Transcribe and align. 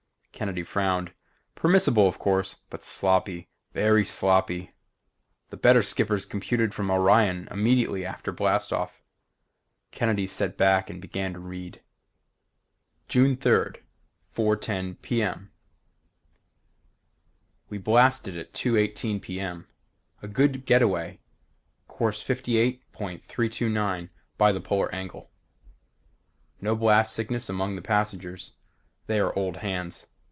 Kennedy 0.33 0.63
frowned. 0.63 1.13
Permissible 1.53 2.07
of 2.07 2.17
course, 2.17 2.61
but 2.71 2.83
sloppy, 2.83 3.47
very 3.73 4.03
sloppy. 4.03 4.73
The 5.51 5.57
better 5.57 5.83
skippers 5.83 6.25
computed 6.25 6.73
from 6.73 6.89
Orion 6.89 7.47
immediately 7.51 8.03
after 8.03 8.31
blast 8.31 8.73
off. 8.73 9.03
Kennedy 9.91 10.25
set 10.25 10.57
back 10.57 10.89
and 10.89 10.99
began 10.99 11.33
to 11.33 11.39
read: 11.39 11.83
June 13.07 13.37
3rd, 13.37 13.81
4:10 14.35 14.99
p. 15.03 15.21
m. 15.21 15.51
We 17.69 17.77
blasted 17.77 18.35
at 18.35 18.51
2:18 18.51 19.21
p. 19.21 19.39
m. 19.39 19.67
A 20.23 20.27
good 20.27 20.65
getaway. 20.65 21.19
Course 21.87 22.23
58.329 22.23 24.09
by 24.39 24.51
the 24.51 24.59
polar 24.61 24.91
angle. 24.95 25.29
No 26.59 26.75
blast 26.75 27.13
sickness 27.13 27.47
among 27.47 27.75
the 27.75 27.83
passengers. 27.83 28.53
They 29.05 29.19
are 29.19 29.37
old 29.37 29.57
hands. 29.57 30.07